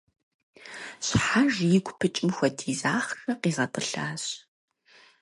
[1.05, 4.23] Щхьэж игу пыкӏым хуэдиз ахъшэ къигъэтӏылъащ.